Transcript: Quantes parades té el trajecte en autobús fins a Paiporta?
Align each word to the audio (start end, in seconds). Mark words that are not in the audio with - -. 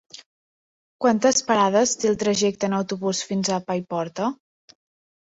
Quantes 1.03 1.41
parades 1.49 1.91
té 2.03 2.09
el 2.11 2.17
trajecte 2.23 2.69
en 2.69 2.75
autobús 2.77 3.19
fins 3.27 3.51
a 3.51 3.59
Paiporta? 3.67 4.31